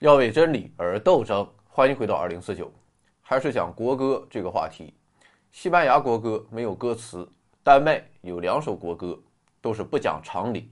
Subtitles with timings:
[0.00, 1.48] 要为真理而斗争。
[1.70, 2.70] 欢迎回到二零四九，
[3.22, 4.92] 还是讲国歌这个话题。
[5.50, 7.26] 西班牙国歌没有歌词，
[7.62, 9.18] 丹麦有两首国歌，
[9.62, 10.70] 都是不讲常理。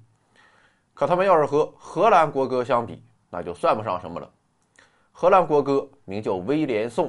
[0.92, 4.30] 可他们要是和荷兰国歌相比，那就算不上什么了。
[5.10, 7.08] 荷兰国歌名叫《威廉颂》，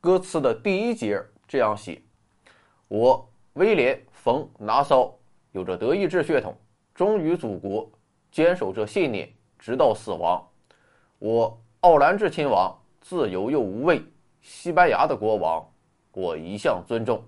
[0.00, 2.00] 歌词的第一节这样写
[2.88, 5.14] ：“我威廉·冯·拿骚
[5.52, 6.56] 有着德意志血统，
[6.94, 7.90] 忠于祖国，
[8.32, 10.42] 坚守着信念，直到死亡。
[11.24, 14.04] 我奥兰治亲王，自由又无畏，
[14.42, 15.66] 西班牙的国王。”
[16.12, 17.24] 我一向尊重，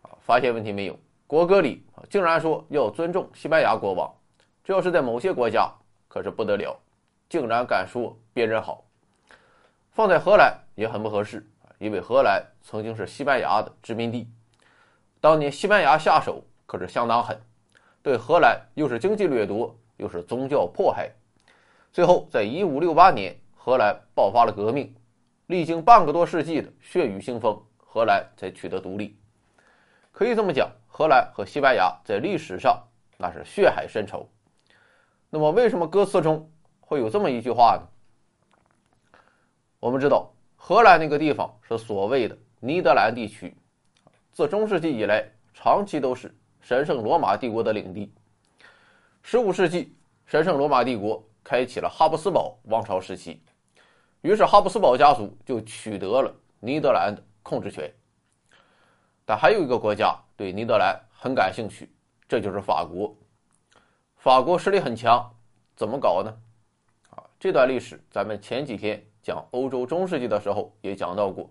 [0.00, 0.98] 啊，发现问题没有？
[1.26, 4.10] 国歌里竟然说要尊重西班牙国王，
[4.64, 5.70] 这要是在某些国家
[6.08, 6.74] 可是不得了，
[7.28, 8.82] 竟然敢说别人好。
[9.90, 14.26] 放在荷兰也很不合适，因为荷兰曾经是西班牙的殖民地，
[15.20, 17.38] 当年西班牙下手可是相当狠，
[18.02, 21.12] 对荷兰又是经济掠夺，又是宗教迫害，
[21.98, 24.94] 最后在一五六八年，荷兰爆发了革命，
[25.48, 27.60] 历经半个多世纪的血雨腥风。
[27.76, 29.18] 荷兰才取得独立，
[30.12, 32.80] 可以这么讲，荷兰和西班牙在历史上
[33.16, 34.28] 那是血海深仇。
[35.28, 39.18] 那么，为什么歌词中会有这么一句话呢？
[39.80, 43.56] 我们知道，荷兰那个地方是所谓的尼德兰地区，
[44.32, 48.14] 自中世纪以来长期都是神圣罗马帝国的领地。
[49.20, 49.96] 十五世纪，
[50.26, 53.42] 神圣罗马帝国开启了哈布斯堡王朝时期，
[54.20, 57.22] 于是哈布斯堡家族就取得了尼德兰的。
[57.42, 57.90] 控制权，
[59.24, 61.90] 但还有一个国家对尼德兰很感兴趣，
[62.28, 63.16] 这就是法国。
[64.18, 65.34] 法国实力很强，
[65.74, 66.30] 怎么搞呢？
[67.08, 71.50] 啊，这段历史咱们前几天讲欧洲中世纪的时候也讲到过，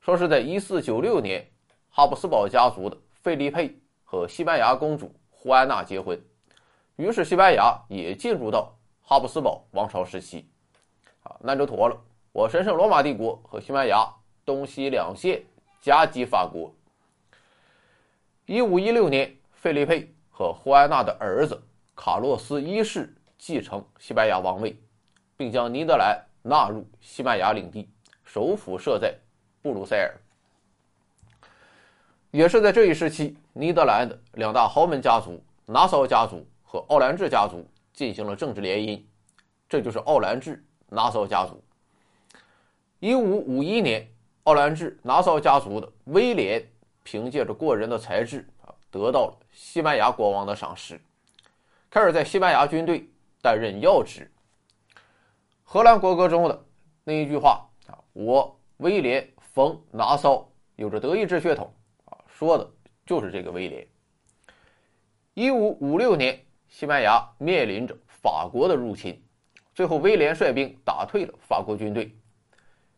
[0.00, 1.50] 说是在1496年，
[1.88, 6.16] 哈布斯堡家族的费利佩和西班牙公主胡安娜结婚，
[6.94, 8.72] 于是西班牙也进入到
[9.10, 10.48] 哈布斯堡王朝时期。
[11.24, 14.08] 啊，那就妥了，我神圣罗马帝国和西班牙。
[14.44, 15.42] 东西两线
[15.80, 16.72] 夹击法国。
[18.46, 21.60] 一五一六年，费利佩和胡安娜的儿子
[21.96, 24.76] 卡洛斯一世继承西班牙王位，
[25.36, 27.88] 并将尼德兰纳入西班牙领地，
[28.24, 29.12] 首府设在
[29.60, 30.14] 布鲁塞尔。
[32.30, 39.02] 也是在这一时期，尼德兰的两大豪门家族——拿骚家族和奥兰治家族进行了政治联姻，
[39.68, 41.62] 这就是奥兰治拿骚家族。
[42.98, 44.08] 一五五一年。
[44.44, 46.66] 奥兰治拿骚家族的威廉
[47.04, 50.98] 凭借着过人的才智啊，得到了西班牙国王的赏识，
[51.90, 53.06] 开始在西班牙军队
[53.42, 54.28] 担任要职。
[55.62, 56.64] 荷兰国歌中的
[57.04, 61.72] 那一句话啊，“我威廉·冯·拿骚有着德意志血统”，
[62.06, 62.68] 啊，说的
[63.04, 63.86] 就是这个威廉。
[65.34, 69.22] 一五五六年，西班牙面临着法国的入侵，
[69.74, 72.16] 最后威廉率兵打退了法国军队，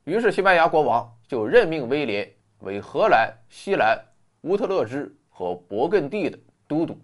[0.05, 1.12] 于是西班牙国王。
[1.28, 3.99] 就任命威廉为荷兰、西兰、
[4.43, 6.38] 乌特勒支和勃艮第的
[6.69, 6.94] 都督。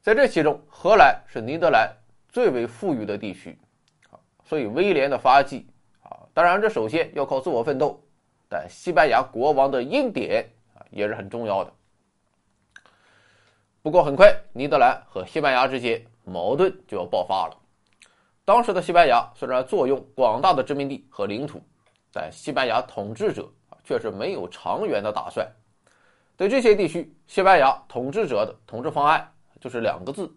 [0.00, 1.88] 在这其中，荷兰是尼德兰
[2.28, 3.56] 最为富裕的地区，
[4.42, 5.68] 所以威廉的发迹
[6.02, 8.02] 啊，当然这首先要靠自我奋斗，
[8.48, 11.72] 但西班牙国王的恩典啊也是很重要的。
[13.82, 17.56] 不过很快，尼德兰和西班牙之间矛盾就要爆发了。
[18.44, 21.60] 当时的西班牙虽然坐拥广大的殖民地和领土。
[22.14, 23.50] 但西班牙统治者，
[23.82, 25.50] 却是没有长远的打算。
[26.36, 30.30] 对这些地区，西班牙统治者的统治方案就是两个字：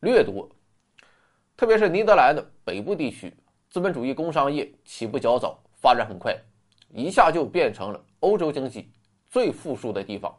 [0.00, 0.48] 掠夺。
[1.56, 3.32] 特别是尼德兰的北部地区，
[3.70, 6.36] 资本主义工商业起步较早，发展很快，
[6.92, 8.90] 一下就变成了欧洲经济
[9.30, 10.36] 最富庶的地方。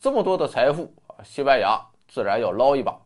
[0.00, 0.90] 这么多的财富，
[1.22, 1.78] 西班牙
[2.08, 2.98] 自然要捞一把。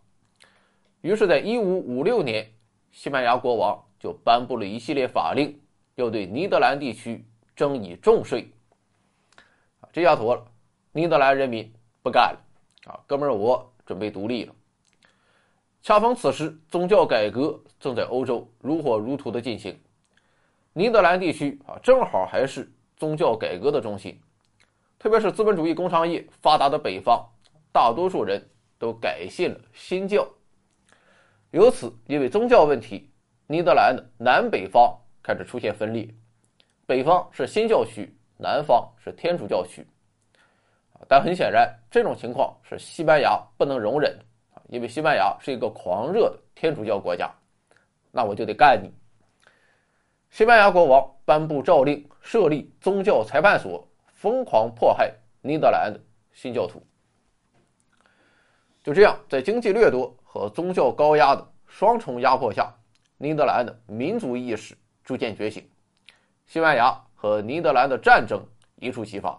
[1.00, 2.48] 于是，在一五五六年，
[2.92, 5.60] 西班牙国王就颁布了一系列法令。
[5.96, 7.24] 要对尼德兰地区
[7.54, 8.50] 征以重税，
[9.92, 10.44] 这下妥了，
[10.90, 11.72] 尼德兰人民
[12.02, 14.52] 不干了，啊，哥们儿，我准备独立了。
[15.82, 19.80] 恰逢此时，宗教改革正在欧洲如火如荼的进行，
[20.72, 24.20] 尼德兰地区啊，正好还是宗教改革的中心，
[25.04, 27.22] 特别是资本主义工商业发达的北方，
[27.70, 28.42] 大多数人
[28.78, 30.26] 都改信了新教。
[31.50, 33.10] 由此，因为宗教问题，
[33.46, 34.98] 尼德兰的南北方。
[35.22, 36.08] 开始出现分裂，
[36.86, 39.86] 北方是新教区，南方是天主教区，
[41.06, 44.18] 但很显然，这种情况是西班牙不能容忍
[44.54, 47.30] 啊，因为西班牙是一个狂热的天主教国家，
[48.10, 48.90] 那我就得干你。
[50.30, 53.86] 西班牙国王颁布诏令，设立宗教裁判所，
[54.24, 56.00] 疯狂迫害尼德兰的
[56.32, 56.82] 新教徒。
[58.82, 62.74] 就这样，在经济掠夺和宗教高压的双重压迫下。
[63.18, 64.74] 尼德兰的民族意识
[65.04, 65.68] 逐渐觉醒，
[66.46, 68.42] 西班牙和尼德兰的战争
[68.76, 69.38] 一触即发。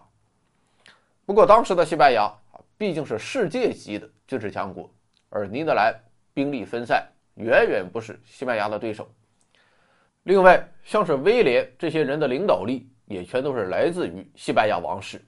[1.24, 2.32] 不过，当时的西班牙，
[2.78, 4.88] 毕竟是世界级的军事强国，
[5.30, 5.92] 而尼德兰
[6.32, 7.04] 兵力分散，
[7.34, 9.08] 远远不是西班牙的对手。
[10.22, 15.24] 另外，像是威廉这些人的领导力，也全都是来自于西班牙王室，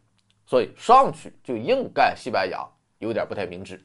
[0.46, 2.64] 所以上去就硬干西班牙，
[2.98, 3.84] 有点不太明智。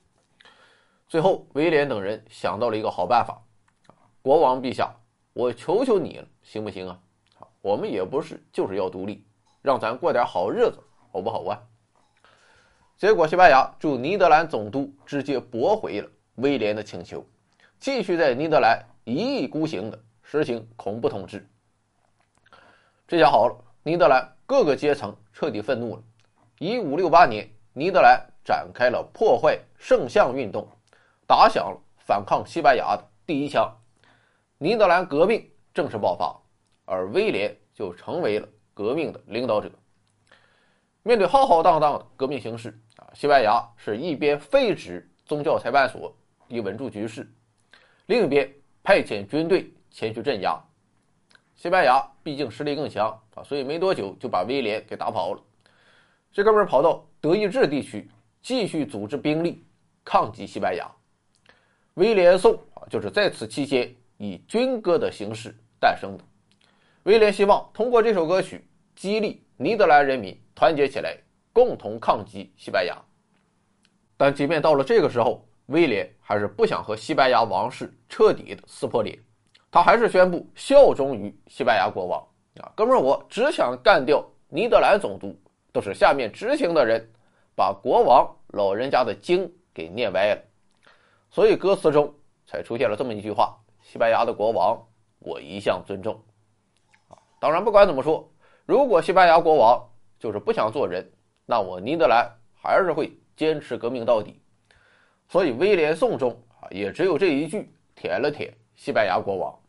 [1.08, 3.40] 最后，威廉等人想到了一个好办法，
[4.22, 4.92] 国王陛下，
[5.34, 7.00] 我求求你了，行不行啊？
[7.62, 9.26] 我们也不是就是要独立，
[9.62, 10.80] 让咱过点好日子，
[11.12, 11.62] 好不好啊？
[12.98, 17.26] 结果，西班牙驻尼德兰总督直接驳回了威廉的请求，
[17.80, 21.48] 继续在尼德兰一意孤行的实行恐怖统治。
[23.08, 26.02] 这下好了，尼德兰各个阶层彻底愤怒了。
[26.58, 30.66] 一五六八年，尼德兰展开了破坏圣像运动，
[31.28, 33.70] 打响了反抗西班牙的第一枪，
[34.58, 36.34] 尼德兰革命正式爆发，
[36.86, 39.70] 而威廉就成为了革命的领导者。
[41.02, 46.16] 面对浩浩荡荡的革命形势啊，西班牙是一边废止宗教裁判所
[46.48, 47.30] 以稳住局势，
[48.06, 48.50] 另一边
[48.82, 50.58] 派遣军队前去镇压。
[51.56, 55.42] 西班牙毕竟实力更强啊，所以没多久就把威廉给打跑了。
[56.32, 58.10] 这哥们跑到德意志地区，
[58.42, 59.64] 继续组织兵力
[60.04, 60.90] 抗击西班牙。
[61.96, 66.24] 威廉颂啊，就是在此期间以军歌的形式诞生的。
[67.04, 70.38] 威廉希望通过这首歌曲激励尼德兰人民。
[70.56, 71.18] 团结起来，
[71.52, 72.96] 共同抗击西班牙。
[74.16, 79.18] 但即便到了这个时候，威廉还是不想和西班牙王室彻底的撕破脸，
[79.74, 82.22] 他还是宣布效忠于西班牙国王。
[82.62, 85.36] 啊，哥们儿，我只想干掉尼德兰总督，
[85.72, 87.12] 都是下面执行的人
[87.56, 90.42] 把国王老人家的经给念歪了，
[91.32, 92.14] 所以歌词中
[92.46, 94.80] 才出现了这么一句话：“西班牙的国王，
[95.18, 96.22] 我一向尊重。”
[97.10, 98.32] 啊，当然，不管怎么说，
[98.68, 99.84] 如果西班牙国王，
[100.20, 101.12] 就是不想做人，
[101.48, 104.40] 那我尼德兰还是会坚持革命到底。
[105.28, 106.30] 所以威廉颂中
[106.62, 109.60] 啊，也只有这一句舔了舔西班牙国王。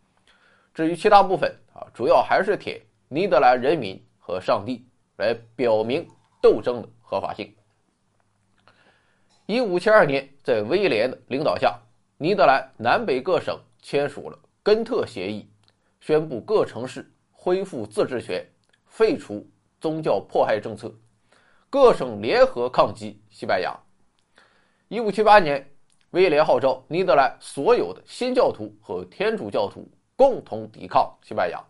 [0.75, 4.85] 至于其他部分啊，主要还是铁尼德兰人民和上帝，
[5.17, 6.06] 来表明
[6.43, 7.55] 斗争的合法性。
[9.47, 11.79] 一五七二年，在威廉的领导下，
[12.19, 15.49] 尼德兰南北各省签署了根特协议，
[16.00, 18.47] 宣布各城市恢复自治权，
[18.87, 19.49] 废除。
[19.81, 20.91] 宗教迫害政策，
[21.69, 23.79] 各省联合抗击西班牙。
[24.88, 25.71] 一五七八年，
[26.12, 31.62] 威廉号召尼德兰所有的新教徒和天主教徒共同抵抗西班牙。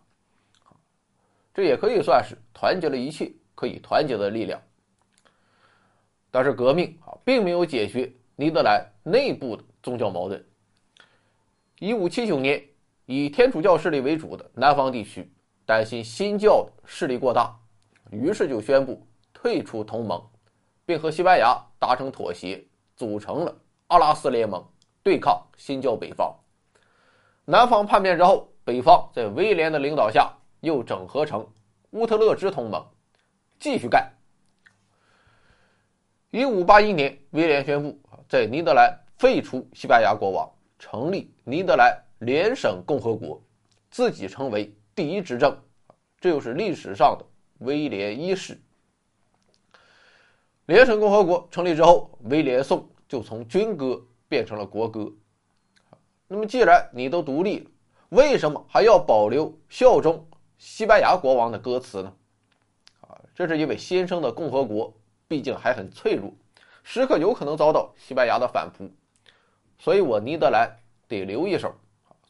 [1.53, 4.61] 这也可以算是团结了一切可以团结的力量。
[6.29, 10.45] 但是革命啊，并没有解决尼德兰内部的宗教矛盾。
[11.79, 12.61] 一五七九年，
[13.05, 15.31] 以天主教势力为主的南方地区
[15.65, 17.57] 担心新教势力过大。
[18.11, 20.21] 于是就宣布退出同盟，
[20.85, 22.63] 并和西班牙达成妥协，
[22.95, 23.57] 组成了
[23.87, 24.63] 阿拉斯联盟，
[25.01, 26.33] 对抗新教北方。
[27.45, 31.47] 南方叛变之后，北方在威廉的领导下又整合成
[31.91, 32.83] 乌特勒支同盟，
[33.59, 34.11] 继续干。
[36.31, 37.97] 一五八一年，威廉宣布
[38.27, 43.41] 在尼德兰废除西班牙国王，成立尼德兰联省共和国，
[43.91, 45.55] 自己成为第一执政，
[46.19, 47.25] 这又是历史上的。
[47.59, 48.59] 威廉一世，
[50.65, 55.09] 联省共和国成立之后，威廉颂就从军歌变成了国歌。
[56.27, 57.69] 那么，既然你都独立了，
[58.09, 60.27] 为什么还要保留效忠
[60.57, 62.13] 西班牙国王的歌词呢？
[63.01, 64.93] 啊，这是因为新生的共和国
[65.27, 66.33] 毕竟还很脆弱，
[66.83, 68.89] 时刻有可能遭到西班牙的反扑，
[69.77, 71.73] 所以我尼德兰得留一手，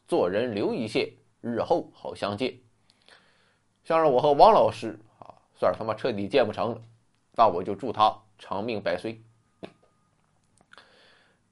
[0.06, 2.58] 做人留一线，日后好相见。
[3.84, 5.34] 像是我和王老师啊。
[5.58, 6.82] 算是他妈彻底建不成了，
[7.34, 9.22] 那我就祝他长命百岁。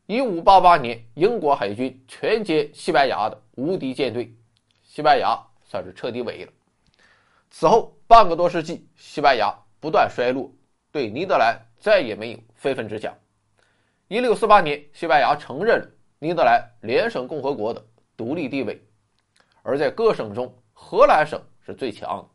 [0.06, 4.30] 一五八八年，英国海军全歼西班牙的无敌舰队，
[4.82, 5.34] 西班牙
[5.64, 6.52] 算是彻底萎了。
[7.50, 10.52] 此后半个多世纪，西班牙不断衰落，
[10.92, 13.14] 对尼德兰再也没有非分之想。
[14.08, 17.82] 一六四八年，西班牙承认了尼德兰联省共和国的
[18.14, 18.78] 独立地位，
[19.62, 22.28] 而在各省中，荷兰省是最强的。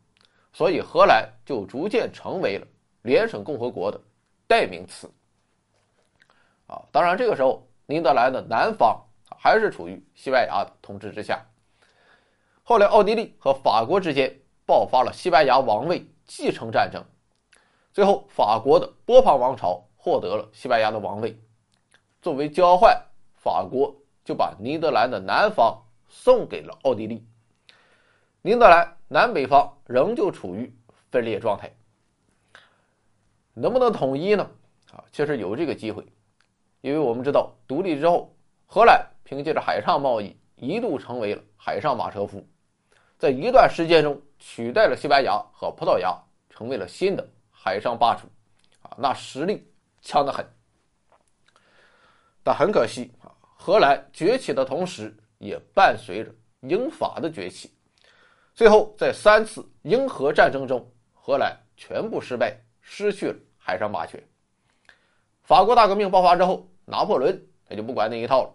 [0.52, 2.66] 所以，荷兰就逐渐成为了
[3.02, 4.00] 联省共和国的
[4.48, 5.08] 代名词。
[6.70, 9.04] 啊，当然，这个时候，尼德兰的南方
[9.36, 11.44] 还是处于西班牙的统治之下。
[12.62, 17.04] 后来，奥地利和法国之间爆发了西班牙王位继承战争，
[17.92, 21.36] 最后，法国的波旁王朝获得了西班牙的王位。
[22.22, 27.26] 作为交换，法国就把尼德兰的南方送给了奥地利。
[28.42, 30.72] 尼德兰南北方仍旧处于
[31.10, 31.74] 分裂状态，
[33.54, 34.48] 能不能统一呢？
[34.92, 36.06] 啊，其实有这个机会，
[36.80, 38.34] 因为我们知道独立之后，
[38.66, 42.46] 荷兰凭借着海上贸易一度成为了海上马车夫，
[43.18, 46.16] 在一段时间中取代了西班牙和葡萄牙，
[46.48, 48.26] 成为了新的海上霸主，
[48.82, 49.66] 啊，那实力
[50.00, 50.46] 强得很。
[52.42, 57.70] 但很可惜啊，荷兰崛起的同时，也伴随着英法的崛起。
[58.54, 64.22] 最后，在三次英荷战争中，荷兰全部失败，失去了海上霸权。
[65.50, 68.50] 法国大革命爆发之后，拿破仑他就不管那一套了。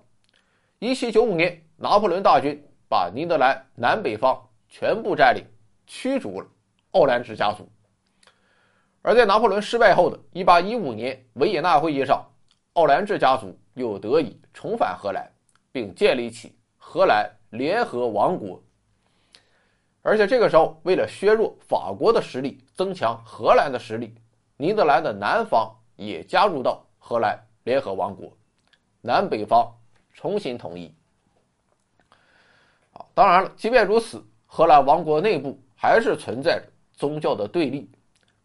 [0.79, 5.43] 1795年，拿破仑大军把尼德兰南北方全部占领，
[5.85, 6.47] 驱逐了
[6.91, 7.67] 奥兰治家族。
[9.01, 12.25] 而在拿破仑失败后的1815年维也纳会议上，
[12.75, 15.29] 奥兰治家族又得以重返荷兰，
[15.73, 18.63] 并建立起荷兰联合王国。
[20.01, 24.15] 而且这个时候，为了削弱法国的实力，增强荷兰的实力，
[24.55, 28.31] 尼德兰的南方也加入到荷兰联合王国，
[29.01, 29.71] 南北方
[30.13, 30.93] 重新统一。
[32.93, 37.89] 啊，当然了，即便如此，荷兰王国内部还是存在着宗教的对立，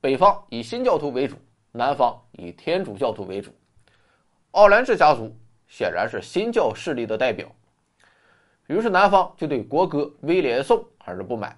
[0.00, 1.37] 北方以新教徒为主，
[1.73, 3.52] 南方以天主教徒为主。
[4.52, 5.33] 奥兰治家族
[5.69, 7.49] 显然是新教势力的代表。
[8.66, 11.50] 于是南方就对国歌《威廉颂》还是不满，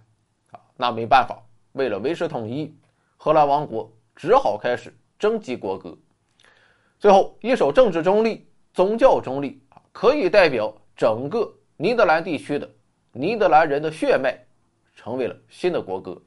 [0.51, 2.75] 啊，那没办法，为了维持统一，
[3.17, 5.97] 荷兰王国只好开始征集国歌。
[6.99, 12.69] 最后一首政治中立、宗教中立啊，可以代表整个尼德兰地区的
[13.13, 14.37] 尼德兰人的血脉，
[14.97, 16.21] 成为了新的国歌。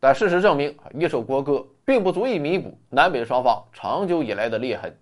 [0.00, 4.92] 但事实证明，一首国歌并不足以弥补南北双方长久以来的裂痕。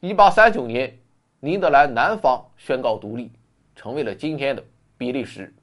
[0.00, 0.98] 一八三九年。
[1.38, 3.30] 尼德兰南方宣告独立，
[3.76, 4.64] 成为了今天的
[4.96, 5.54] 比利时。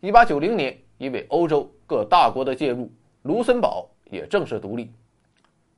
[0.00, 2.92] 一八九零年，因为欧洲各大国的介入，
[3.22, 4.92] 卢森堡也正式独立。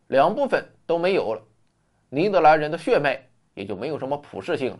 [0.08, 1.42] 两部分都没有了，
[2.10, 3.24] 尼德兰人的血脉
[3.54, 4.78] 也就没有什么普适性了。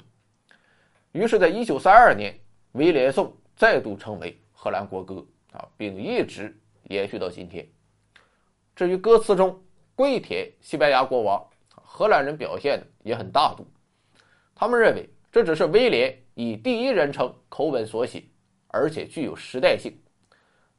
[1.13, 2.33] 于是，在一九三二年，
[2.73, 6.55] 《威廉颂》再度成为荷兰国歌啊，并一直
[6.89, 7.65] 延续到今天。
[8.75, 9.63] 至于歌词中
[9.95, 13.65] 跪舔西班牙国王，荷兰人表现的也很大度。
[14.53, 18.25] 他们认为这只是威廉以第一人称口吻所写，
[18.67, 19.97] 而且具有时代性。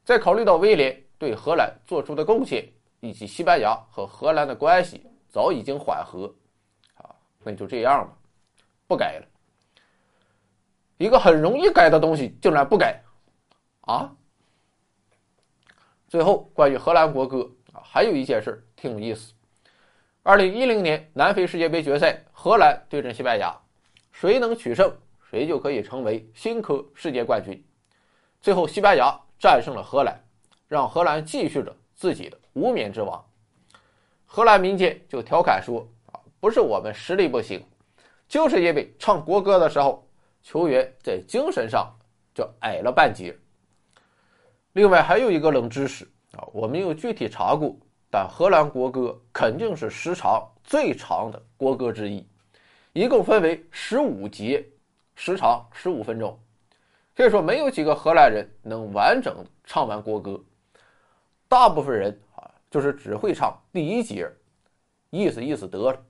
[0.04, 2.68] 在考虑到威廉对荷兰做出的贡献，
[3.00, 6.34] 以及西班牙和荷兰的关系早已经缓和，
[6.94, 8.12] 啊，那就这样吧，
[8.86, 9.26] 不改了。
[10.98, 13.02] 一个很容易改的东西竟然不改，
[13.82, 14.10] 啊！
[16.08, 19.34] 最后，关于荷兰国歌啊，还有一件事挺有意思。
[20.22, 23.54] 二零一零年南非世界杯决赛，荷兰对阵西班牙。
[24.10, 24.90] 谁能取胜，
[25.30, 27.62] 谁就可以成为新科世界冠军。
[28.40, 30.18] 最后，西班牙战胜了荷兰，
[30.68, 33.24] 让荷兰继续着自己的无冕之王。
[34.24, 37.64] 荷兰民间就调侃说：“啊，不是我们实力不行，
[38.28, 40.06] 就是因为唱国歌的时候，
[40.42, 41.90] 球员在精神上
[42.34, 43.36] 就矮了半截。”
[44.74, 47.74] 另外还有一个冷知识啊，我没有具体查过，
[48.10, 52.26] 但荷兰国歌肯定是时长最长的国歌之一。
[52.92, 54.66] 一共分为十五节，
[55.14, 56.38] 时长十五分钟，
[57.14, 60.38] 可以说没有几个荷兰人能完整唱完国歌。
[61.48, 64.30] 大部分人啊，就是只会唱第一节，
[65.10, 66.04] 意思意思得了。